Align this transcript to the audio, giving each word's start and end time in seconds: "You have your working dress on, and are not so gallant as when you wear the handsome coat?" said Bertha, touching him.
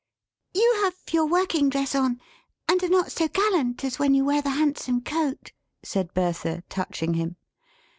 "You 0.55 0.79
have 0.81 0.95
your 1.13 1.27
working 1.27 1.69
dress 1.69 1.93
on, 1.93 2.19
and 2.67 2.81
are 2.81 2.89
not 2.89 3.11
so 3.11 3.27
gallant 3.27 3.83
as 3.83 3.99
when 3.99 4.15
you 4.15 4.25
wear 4.25 4.41
the 4.41 4.49
handsome 4.49 5.01
coat?" 5.03 5.51
said 5.83 6.11
Bertha, 6.15 6.63
touching 6.69 7.13
him. 7.13 7.35